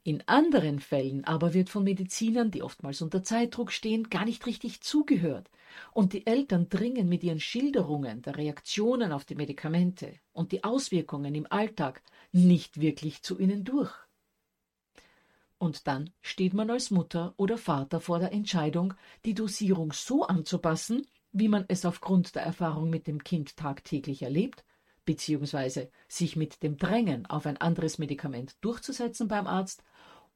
in 0.09 0.23
anderen 0.27 0.81
Fällen 0.81 1.27
aber 1.27 1.53
wird 1.53 1.69
von 1.69 1.85
Medizinern, 1.85 2.51
die 2.51 2.63
oftmals 2.63 3.03
unter 3.03 3.23
Zeitdruck 3.23 3.71
stehen, 3.71 4.09
gar 4.09 4.25
nicht 4.25 4.47
richtig 4.47 4.81
zugehört. 4.81 5.51
Und 5.93 6.15
die 6.15 6.27
Eltern 6.27 6.71
dringen 6.71 7.11
mit 7.11 7.23
ihren 7.23 7.41
Schilderungen 7.41 8.23
der 8.23 8.39
Reaktionen 8.39 9.13
auf 9.13 9.27
die 9.27 9.35
Medikamente 9.35 10.15
und 10.33 10.51
die 10.53 10.65
Auswirkungen 10.65 11.35
im 11.35 11.47
Alltag 11.51 12.03
nicht 12.33 12.81
wirklich 12.81 13.21
zu 13.21 13.39
ihnen 13.39 13.65
durch. 13.65 13.93
Und 15.59 15.87
dann 15.87 16.09
steht 16.23 16.55
man 16.55 16.71
als 16.71 16.91
Mutter 16.91 17.35
oder 17.37 17.59
Vater 17.59 18.01
vor 18.01 18.19
der 18.19 18.33
Entscheidung, 18.33 18.95
die 19.27 19.35
Dosierung 19.35 19.93
so 19.93 20.23
anzupassen, 20.23 21.07
wie 21.33 21.49
man 21.49 21.67
es 21.69 21.85
aufgrund 21.85 22.35
der 22.35 22.45
Erfahrung 22.45 22.89
mit 22.89 23.09
dem 23.09 23.23
Kind 23.23 23.59
tagtäglich 23.59 24.23
erlebt, 24.23 24.65
beziehungsweise 25.05 25.91
sich 26.07 26.37
mit 26.37 26.63
dem 26.63 26.77
Drängen 26.77 27.25
auf 27.27 27.47
ein 27.47 27.57
anderes 27.59 27.99
Medikament 27.99 28.57
durchzusetzen 28.63 29.27
beim 29.27 29.47
Arzt, 29.47 29.83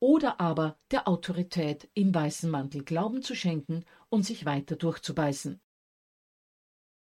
oder 0.03 0.41
aber 0.41 0.77
der 0.91 1.07
Autorität 1.07 1.89
im 1.95 2.13
weißen 2.13 2.51
Mantel 2.51 2.83
Glauben 2.83 3.23
zu 3.23 3.37
schenken 3.37 3.85
und 4.09 4.27
sich 4.27 4.45
weiter 4.45 4.75
durchzubeißen. 4.75 5.61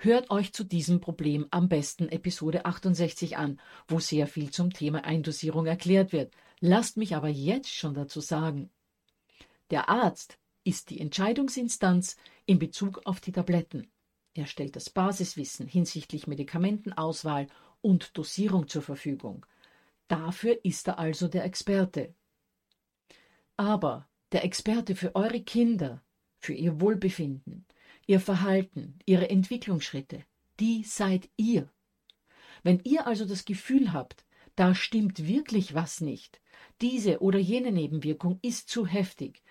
Hört 0.00 0.30
euch 0.32 0.52
zu 0.52 0.64
diesem 0.64 1.00
Problem 1.00 1.46
am 1.52 1.68
besten 1.68 2.08
Episode 2.08 2.64
68 2.64 3.36
an, 3.36 3.60
wo 3.86 4.00
sehr 4.00 4.26
viel 4.26 4.50
zum 4.50 4.72
Thema 4.72 5.04
Eindosierung 5.04 5.66
erklärt 5.66 6.12
wird. 6.12 6.34
Lasst 6.58 6.96
mich 6.96 7.14
aber 7.14 7.28
jetzt 7.28 7.72
schon 7.72 7.94
dazu 7.94 8.20
sagen. 8.20 8.68
Der 9.70 9.88
Arzt 9.88 10.36
ist 10.64 10.90
die 10.90 10.98
Entscheidungsinstanz 10.98 12.16
in 12.46 12.58
Bezug 12.58 13.02
auf 13.04 13.20
die 13.20 13.30
Tabletten. 13.30 13.92
Er 14.34 14.46
stellt 14.46 14.74
das 14.74 14.90
Basiswissen 14.90 15.68
hinsichtlich 15.68 16.26
Medikamentenauswahl 16.26 17.46
und 17.80 18.18
Dosierung 18.18 18.66
zur 18.66 18.82
Verfügung. 18.82 19.46
Dafür 20.08 20.58
ist 20.64 20.88
er 20.88 20.98
also 20.98 21.28
der 21.28 21.44
Experte. 21.44 22.12
Aber 23.58 24.08
der 24.30 24.44
Experte 24.44 24.94
für 24.94 25.16
eure 25.16 25.40
Kinder, 25.40 26.04
für 26.38 26.54
ihr 26.54 26.80
Wohlbefinden, 26.80 27.66
ihr 28.06 28.20
Verhalten, 28.20 29.00
ihre 29.04 29.28
Entwicklungsschritte, 29.28 30.24
die 30.60 30.84
seid 30.84 31.28
ihr. 31.36 31.68
Wenn 32.62 32.80
ihr 32.84 33.08
also 33.08 33.24
das 33.24 33.44
Gefühl 33.44 33.92
habt, 33.92 34.24
da 34.54 34.76
stimmt 34.76 35.26
wirklich 35.26 35.74
was 35.74 36.00
nicht, 36.00 36.40
diese 36.80 37.18
oder 37.20 37.40
jene 37.40 37.72
Nebenwirkung 37.72 38.38
ist 38.42 38.68
zu 38.68 38.86
heftig 38.86 39.42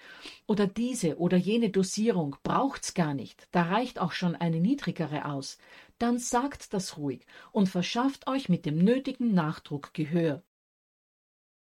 oder 0.46 0.68
diese 0.68 1.18
oder 1.18 1.36
jene 1.36 1.70
Dosierung 1.70 2.38
braucht's 2.44 2.94
gar 2.94 3.14
nicht, 3.14 3.50
da 3.52 3.64
reicht 3.64 4.00
auch 4.00 4.14
schon 4.14 4.38
eine 4.38 4.62
niedrigere 4.62 5.26
aus, 5.26 5.58
dann 5.98 6.18
sagt 6.18 6.74
das 6.74 6.98
ruhig 6.98 7.26
und 7.52 7.68
verschafft 7.68 8.28
euch 8.28 8.48
mit 8.48 8.66
dem 8.66 8.78
nötigen 8.78 9.34
Nachdruck 9.34 9.94
Gehör. 9.94 10.44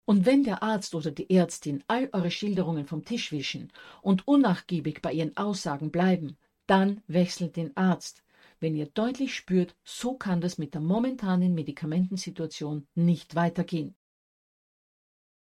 Und 0.05 0.27
wenn 0.27 0.43
der 0.43 0.63
Arzt 0.63 0.95
oder 0.95 1.11
die 1.11 1.31
Ärztin 1.31 1.85
all 1.87 2.09
eure 2.13 2.31
Schilderungen 2.31 2.87
vom 2.87 3.05
Tisch 3.05 3.31
wischen 3.31 3.73
und 4.01 4.27
unnachgiebig 4.27 5.01
bei 5.01 5.13
ihren 5.13 5.37
Aussagen 5.37 5.91
bleiben, 5.91 6.37
dann 6.67 7.03
wechselt 7.07 7.57
den 7.57 7.77
Arzt, 7.77 8.23
wenn 8.63 8.77
ihr 8.77 8.87
deutlich 8.87 9.35
spürt, 9.35 9.77
so 9.85 10.15
kann 10.15 10.41
das 10.41 10.57
mit 10.57 10.75
der 10.75 10.81
momentanen 10.81 11.55
Medikamentensituation 11.55 12.87
nicht 12.95 13.35
weitergehen. 13.35 13.97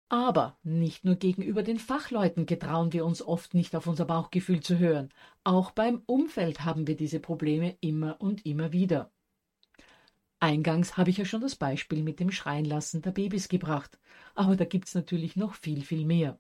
Aber 0.09 0.57
nicht 0.63 1.05
nur 1.05 1.17
gegenüber 1.17 1.63
den 1.63 1.79
Fachleuten 1.79 2.47
getrauen 2.47 2.93
wir 2.93 3.05
uns 3.05 3.21
oft 3.21 3.53
nicht 3.55 3.77
auf 3.77 3.87
unser 3.87 4.07
Bauchgefühl 4.07 4.61
zu 4.61 4.79
hören. 4.79 5.11
Auch 5.45 5.73
beim 5.73 6.03
Umfeld 6.07 6.65
haben 6.65 6.87
wir 6.87 6.97
diese 6.97 7.21
Probleme 7.21 7.77
immer 7.81 8.21
und 8.21 8.47
immer 8.47 8.73
wieder. 8.73 9.11
Eingangs 10.41 10.97
habe 10.97 11.11
ich 11.11 11.19
ja 11.19 11.25
schon 11.25 11.41
das 11.41 11.57
Beispiel 11.57 12.03
mit 12.03 12.21
dem 12.21 12.31
Schreienlassen 12.31 13.03
der 13.03 13.11
Babys 13.11 13.49
gebracht, 13.49 13.99
aber 14.35 14.57
da 14.57 14.65
gibt's 14.65 14.95
natürlich 14.95 15.37
noch 15.37 15.55
viel, 15.55 15.83
viel 15.83 16.05
mehr. 16.05 16.39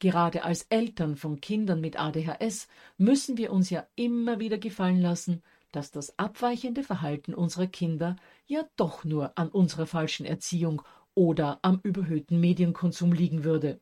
Gerade 0.00 0.44
als 0.44 0.62
Eltern 0.70 1.16
von 1.16 1.40
Kindern 1.40 1.80
mit 1.80 2.00
ADHS 2.00 2.68
müssen 2.96 3.36
wir 3.36 3.52
uns 3.52 3.70
ja 3.70 3.86
immer 3.96 4.40
wieder 4.40 4.58
gefallen 4.58 5.00
lassen, 5.00 5.42
dass 5.72 5.90
das 5.90 6.18
abweichende 6.18 6.82
Verhalten 6.82 7.34
unserer 7.34 7.66
Kinder 7.66 8.16
ja 8.46 8.64
doch 8.76 9.04
nur 9.04 9.38
an 9.38 9.48
unserer 9.50 9.86
falschen 9.86 10.26
Erziehung 10.26 10.82
oder 11.14 11.60
am 11.62 11.80
überhöhten 11.82 12.40
Medienkonsum 12.40 13.12
liegen 13.12 13.44
würde. 13.44 13.80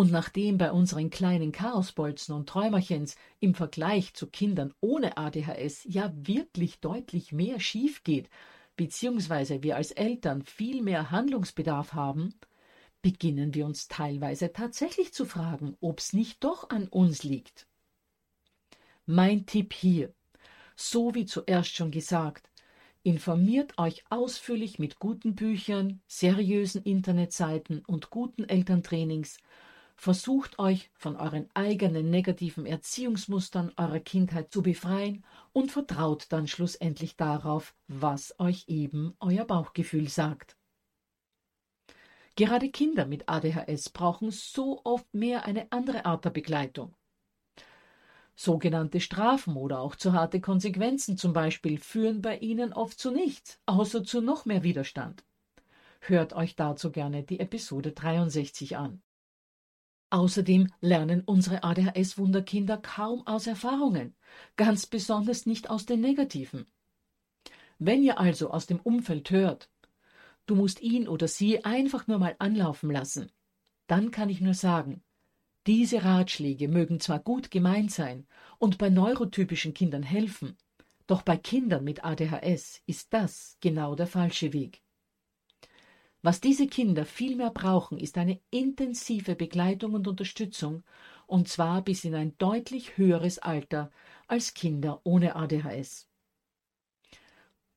Und 0.00 0.12
nachdem 0.12 0.56
bei 0.56 0.72
unseren 0.72 1.10
kleinen 1.10 1.52
Chaosbolzen 1.52 2.34
und 2.34 2.48
Träumerchens 2.48 3.16
im 3.38 3.54
Vergleich 3.54 4.14
zu 4.14 4.28
Kindern 4.28 4.72
ohne 4.80 5.18
ADHS 5.18 5.84
ja 5.84 6.10
wirklich 6.14 6.80
deutlich 6.80 7.32
mehr 7.32 7.60
schief 7.60 8.02
geht, 8.02 8.30
beziehungsweise 8.76 9.62
wir 9.62 9.76
als 9.76 9.90
Eltern 9.90 10.40
viel 10.40 10.80
mehr 10.80 11.10
Handlungsbedarf 11.10 11.92
haben, 11.92 12.32
beginnen 13.02 13.52
wir 13.52 13.66
uns 13.66 13.88
teilweise 13.88 14.54
tatsächlich 14.54 15.12
zu 15.12 15.26
fragen, 15.26 15.76
ob's 15.82 16.14
nicht 16.14 16.42
doch 16.44 16.70
an 16.70 16.88
uns 16.88 17.22
liegt. 17.22 17.66
Mein 19.04 19.44
Tipp 19.44 19.74
hier, 19.74 20.14
so 20.76 21.14
wie 21.14 21.26
zuerst 21.26 21.74
schon 21.74 21.90
gesagt, 21.90 22.48
Informiert 23.02 23.78
euch 23.78 24.04
ausführlich 24.10 24.78
mit 24.78 24.98
guten 24.98 25.34
Büchern, 25.34 26.00
seriösen 26.06 26.82
Internetseiten 26.84 27.82
und 27.86 28.10
guten 28.10 28.44
Elterntrainings. 28.44 29.38
Versucht 30.02 30.58
euch 30.58 30.88
von 30.94 31.14
euren 31.16 31.50
eigenen 31.52 32.08
negativen 32.08 32.64
Erziehungsmustern 32.64 33.70
eurer 33.76 34.00
Kindheit 34.00 34.50
zu 34.50 34.62
befreien 34.62 35.26
und 35.52 35.72
vertraut 35.72 36.24
dann 36.30 36.48
schlussendlich 36.48 37.18
darauf, 37.18 37.74
was 37.86 38.34
euch 38.38 38.64
eben 38.66 39.14
euer 39.20 39.44
Bauchgefühl 39.44 40.08
sagt. 40.08 40.56
Gerade 42.34 42.70
Kinder 42.70 43.04
mit 43.04 43.28
ADHS 43.28 43.90
brauchen 43.90 44.30
so 44.30 44.80
oft 44.84 45.12
mehr 45.12 45.44
eine 45.44 45.70
andere 45.70 46.06
Art 46.06 46.24
der 46.24 46.30
Begleitung. 46.30 46.94
Sogenannte 48.34 49.00
Strafen 49.00 49.54
oder 49.54 49.80
auch 49.80 49.96
zu 49.96 50.14
harte 50.14 50.40
Konsequenzen 50.40 51.18
zum 51.18 51.34
Beispiel 51.34 51.76
führen 51.76 52.22
bei 52.22 52.38
ihnen 52.38 52.72
oft 52.72 52.98
zu 52.98 53.10
nichts, 53.10 53.60
außer 53.66 54.02
zu 54.02 54.22
noch 54.22 54.46
mehr 54.46 54.62
Widerstand. 54.62 55.26
Hört 56.00 56.32
euch 56.32 56.56
dazu 56.56 56.90
gerne 56.90 57.22
die 57.22 57.38
Episode 57.38 57.92
63 57.92 58.78
an. 58.78 59.02
Außerdem 60.10 60.72
lernen 60.80 61.22
unsere 61.24 61.62
ADHS-Wunderkinder 61.62 62.78
kaum 62.78 63.24
aus 63.26 63.46
Erfahrungen, 63.46 64.16
ganz 64.56 64.86
besonders 64.86 65.46
nicht 65.46 65.70
aus 65.70 65.86
den 65.86 66.00
negativen. 66.00 66.66
Wenn 67.78 68.02
ihr 68.02 68.18
also 68.18 68.50
aus 68.50 68.66
dem 68.66 68.80
Umfeld 68.80 69.30
hört, 69.30 69.70
du 70.46 70.56
musst 70.56 70.82
ihn 70.82 71.06
oder 71.06 71.28
sie 71.28 71.64
einfach 71.64 72.08
nur 72.08 72.18
mal 72.18 72.34
anlaufen 72.40 72.90
lassen, 72.90 73.30
dann 73.86 74.10
kann 74.10 74.28
ich 74.28 74.40
nur 74.40 74.54
sagen, 74.54 75.02
diese 75.66 76.02
Ratschläge 76.02 76.68
mögen 76.68 76.98
zwar 77.00 77.20
gut 77.20 77.50
gemeint 77.50 77.92
sein 77.92 78.26
und 78.58 78.78
bei 78.78 78.90
neurotypischen 78.90 79.74
Kindern 79.74 80.02
helfen, 80.02 80.56
doch 81.06 81.22
bei 81.22 81.36
Kindern 81.36 81.84
mit 81.84 82.04
ADHS 82.04 82.82
ist 82.86 83.12
das 83.12 83.56
genau 83.60 83.94
der 83.94 84.06
falsche 84.06 84.52
Weg. 84.52 84.82
Was 86.22 86.40
diese 86.40 86.66
Kinder 86.66 87.06
vielmehr 87.06 87.50
brauchen, 87.50 87.98
ist 87.98 88.18
eine 88.18 88.40
intensive 88.50 89.34
Begleitung 89.34 89.94
und 89.94 90.06
Unterstützung, 90.06 90.84
und 91.26 91.48
zwar 91.48 91.82
bis 91.82 92.04
in 92.04 92.14
ein 92.14 92.36
deutlich 92.38 92.96
höheres 92.96 93.38
Alter 93.38 93.90
als 94.26 94.54
Kinder 94.54 95.00
ohne 95.04 95.36
ADHS. 95.36 96.08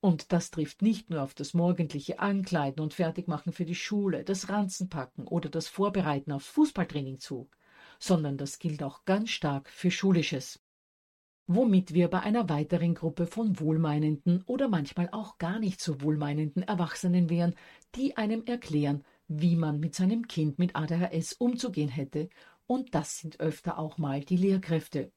Und 0.02 0.34
das 0.34 0.52
trifft 0.52 0.82
nicht 0.82 1.10
nur 1.10 1.22
auf 1.22 1.34
das 1.34 1.54
morgendliche 1.54 2.20
Ankleiden 2.20 2.84
und 2.84 2.94
Fertigmachen 2.94 3.54
für 3.54 3.66
die 3.66 3.76
Schule, 3.76 4.24
das 4.26 4.50
Ranzenpacken 4.50 5.28
oder 5.28 5.50
das 5.50 5.68
Vorbereiten 5.68 6.32
aufs 6.34 6.48
Fußballtraining 6.48 7.20
zu 7.20 7.50
sondern 8.00 8.38
das 8.38 8.60
gilt 8.60 8.84
auch 8.84 9.06
ganz 9.06 9.30
stark 9.30 9.70
für 9.70 9.92
Schulisches. 9.92 10.63
Womit 11.48 11.94
wir 11.94 12.08
bei 12.08 12.22
einer 12.22 12.48
weiteren 12.48 12.96
Gruppe 12.96 13.28
von 13.28 13.60
wohlmeinenden 13.60 14.44
oder 14.46 14.70
manchmal 14.70 15.10
auch 15.12 15.38
gar 15.38 15.60
nicht 15.60 15.82
so 15.82 16.02
wohlmeinenden 16.02 16.64
Erwachsenen 16.64 17.30
wären, 17.30 17.54
die 17.96 18.16
einem 18.16 18.46
erklären, 18.46 19.04
wie 19.28 19.58
man 19.58 19.80
mit 19.80 19.94
seinem 19.94 20.28
Kind 20.28 20.58
mit 20.58 20.76
ADHS 20.76 21.34
umzugehen 21.34 21.90
hätte, 21.90 22.30
und 22.66 22.96
das 22.96 23.18
sind 23.18 23.42
öfter 23.42 23.78
auch 23.78 23.98
mal 23.98 24.22
die 24.22 24.38
Lehrkräfte. 24.38 25.12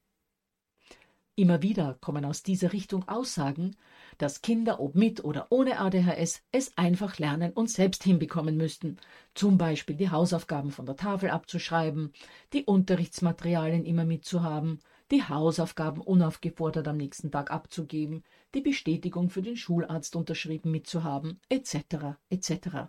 Immer 1.39 1.63
wieder 1.63 1.99
kommen 2.01 2.25
aus 2.25 2.43
dieser 2.43 2.73
Richtung 2.73 3.07
Aussagen, 3.09 3.77
dass 4.19 4.41
Kinder, 4.41 4.81
ob 4.81 4.95
mit 4.95 5.23
oder 5.23 5.47
ohne 5.51 5.79
ADHS, 5.79 6.43
es 6.51 6.77
einfach 6.77 7.19
lernen 7.19 7.53
und 7.53 7.71
selbst 7.71 8.03
hinbekommen 8.03 8.57
müssten. 8.57 8.97
Zum 9.35 9.59
Beispiel 9.59 9.97
die 9.97 10.11
Hausaufgaben 10.11 10.71
von 10.71 10.87
der 10.87 10.97
Tafel 10.97 11.31
abzuschreiben, 11.31 12.13
die 12.55 12.65
Unterrichtsmaterialien 12.65 13.85
immer 13.85 14.07
mitzuhaben, 14.07 14.81
die 15.11 15.23
Hausaufgaben 15.23 16.01
unaufgefordert 16.01 16.89
am 16.89 16.97
nächsten 16.97 17.31
Tag 17.31 17.51
abzugeben, 17.51 18.25
die 18.55 18.61
Bestätigung 18.61 19.31
für 19.31 19.43
den 19.43 19.57
Schularzt 19.57 20.17
unterschrieben 20.17 20.71
mitzuhaben, 20.71 21.41
etc. 21.49 22.19
etc. 22.29 22.89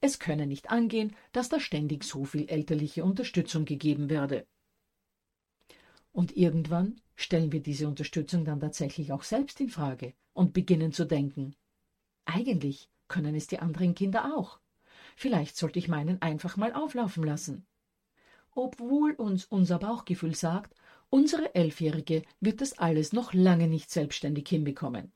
Es 0.00 0.18
könne 0.18 0.46
nicht 0.46 0.70
angehen, 0.70 1.14
dass 1.32 1.48
da 1.48 1.60
ständig 1.60 2.04
so 2.04 2.24
viel 2.24 2.48
elterliche 2.48 3.04
Unterstützung 3.04 3.66
gegeben 3.66 4.08
werde. 4.08 4.46
Und 6.12 6.36
irgendwann 6.36 7.00
stellen 7.14 7.52
wir 7.52 7.60
diese 7.60 7.86
Unterstützung 7.86 8.44
dann 8.44 8.60
tatsächlich 8.60 9.12
auch 9.12 9.22
selbst 9.22 9.60
in 9.60 9.68
Frage 9.68 10.14
und 10.32 10.54
beginnen 10.54 10.92
zu 10.92 11.04
denken, 11.04 11.54
eigentlich 12.24 12.90
können 13.08 13.34
es 13.34 13.46
die 13.46 13.58
anderen 13.58 13.94
Kinder 13.94 14.36
auch. 14.36 14.60
Vielleicht 15.16 15.56
sollte 15.56 15.78
ich 15.78 15.88
meinen 15.88 16.22
einfach 16.22 16.56
mal 16.56 16.72
auflaufen 16.72 17.24
lassen. 17.24 17.66
Obwohl 18.52 19.12
uns 19.12 19.44
unser 19.44 19.78
Bauchgefühl 19.78 20.34
sagt, 20.34 20.74
unsere 21.10 21.54
Elfjährige 21.54 22.22
wird 22.40 22.60
das 22.60 22.78
alles 22.78 23.12
noch 23.12 23.34
lange 23.34 23.68
nicht 23.68 23.90
selbstständig 23.90 24.48
hinbekommen. 24.48 25.12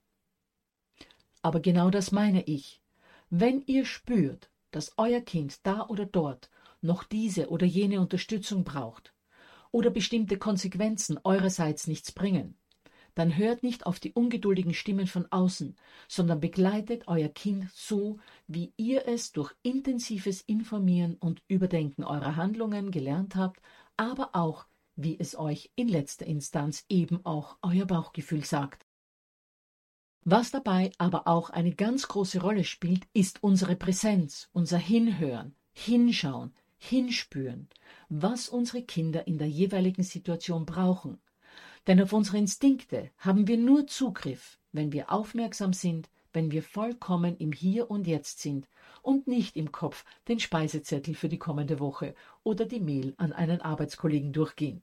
Aber 1.43 1.61
genau 1.61 1.91
das 1.91 2.13
meine 2.13 2.43
ich. 2.45 2.83
Wenn 3.31 3.63
ihr 3.67 3.85
spürt, 3.85 4.51
dass 4.71 4.93
euer 4.97 5.21
Kind 5.21 5.67
da 5.67 5.87
oder 5.87 6.07
dort 6.07 6.51
noch 6.81 7.05
diese 7.05 7.49
oder 7.49 7.67
jene 7.67 8.01
Unterstützung 8.01 8.65
braucht, 8.65 9.15
oder 9.75 9.91
bestimmte 9.91 10.39
Konsequenzen 10.39 11.19
eurerseits 11.25 11.89
nichts 11.89 12.13
bringen, 12.13 12.57
dann 13.17 13.37
hört 13.37 13.65
nicht 13.65 13.87
auf 13.87 13.99
die 13.99 14.13
ungeduldigen 14.13 14.73
Stimmen 14.73 15.09
von 15.09 15.27
außen, 15.33 15.77
sondern 16.07 16.39
begleitet 16.39 17.09
euer 17.09 17.29
Kind 17.29 17.69
so, 17.75 18.19
wie 18.47 18.73
ihr 18.77 19.09
es 19.09 19.33
durch 19.33 19.53
intensives 19.63 20.43
Informieren 20.43 21.17
und 21.17 21.43
Überdenken 21.49 22.05
eurer 22.05 22.37
Handlungen 22.37 22.93
gelernt 22.93 23.35
habt, 23.35 23.61
aber 23.97 24.31
auch, 24.35 24.67
wie 24.97 25.19
es 25.19 25.37
euch 25.37 25.71
in 25.75 25.89
letzter 25.89 26.27
Instanz 26.27 26.85
eben 26.89 27.25
auch 27.25 27.57
euer 27.63 27.87
Bauchgefühl 27.87 28.45
sagt. 28.45 28.87
Was 30.25 30.51
dabei 30.51 30.91
aber 30.97 31.29
auch 31.29 31.51
eine 31.51 31.75
ganz 31.75 32.09
große 32.09 32.41
Rolle 32.41 32.65
spielt, 32.65 33.07
ist 33.13 33.43
unsere 33.43 33.77
Präsenz, 33.77 34.49
unser 34.53 34.79
Hinhören, 34.79 35.55
Hinschauen, 35.73 36.55
Hinspüren, 36.79 37.69
was 38.09 38.49
unsere 38.49 38.83
Kinder 38.83 39.27
in 39.27 39.39
der 39.39 39.49
jeweiligen 39.49 40.03
Situation 40.03 40.65
brauchen. 40.65 41.21
Denn 41.87 42.01
auf 42.01 42.13
unsere 42.13 42.39
Instinkte 42.39 43.11
haben 43.19 43.47
wir 43.47 43.59
nur 43.59 43.87
Zugriff, 43.87 44.59
wenn 44.73 44.93
wir 44.93 45.13
aufmerksam 45.13 45.75
sind, 45.75 46.09
wenn 46.35 46.51
wir 46.51 46.63
vollkommen 46.63 47.37
im 47.39 47.53
Hier 47.53 47.91
und 47.91 48.07
Jetzt 48.07 48.41
sind 48.41 48.69
und 49.01 49.27
nicht 49.27 49.57
im 49.57 49.73
Kopf 49.73 50.05
den 50.29 50.41
Speisezettel 50.41 51.15
für 51.15 51.29
die 51.29 51.39
kommende 51.39 51.81
Woche 51.81 52.15
oder 52.43 52.67
die 52.67 52.81
Mail 52.81 53.15
an 53.17 53.33
einen 53.33 53.61
Arbeitskollegen 53.61 54.33
durchgehen. 54.33 54.83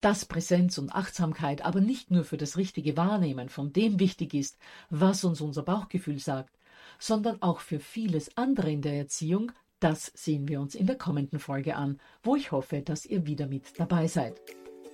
Dass 0.00 0.26
Präsenz 0.26 0.76
und 0.76 0.94
Achtsamkeit 0.94 1.64
aber 1.64 1.80
nicht 1.80 2.10
nur 2.10 2.24
für 2.24 2.36
das 2.36 2.58
richtige 2.58 2.96
Wahrnehmen 2.96 3.48
von 3.48 3.72
dem 3.72 3.98
wichtig 3.98 4.34
ist, 4.34 4.58
was 4.90 5.24
uns 5.24 5.40
unser 5.40 5.62
Bauchgefühl 5.62 6.18
sagt, 6.18 6.58
sondern 6.98 7.40
auch 7.40 7.60
für 7.60 7.80
vieles 7.80 8.36
andere 8.36 8.70
in 8.70 8.82
der 8.82 8.94
Erziehung, 8.94 9.52
das 9.80 10.12
sehen 10.14 10.48
wir 10.48 10.60
uns 10.60 10.74
in 10.74 10.86
der 10.86 10.96
kommenden 10.96 11.38
Folge 11.38 11.76
an, 11.76 11.98
wo 12.22 12.36
ich 12.36 12.52
hoffe, 12.52 12.82
dass 12.82 13.06
ihr 13.06 13.26
wieder 13.26 13.46
mit 13.46 13.78
dabei 13.78 14.06
seid. 14.06 14.40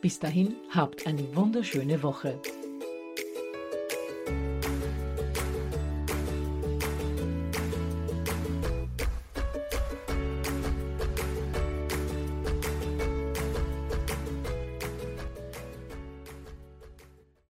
Bis 0.01 0.19
dahin, 0.19 0.55
habt 0.71 1.07
eine 1.07 1.37
wunderschöne 1.37 2.03
Woche. 2.03 2.41